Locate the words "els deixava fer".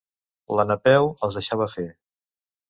1.27-1.87